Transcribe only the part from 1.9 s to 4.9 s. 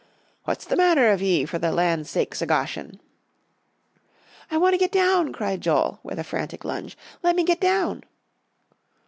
sakes o' Goshen?" "I want to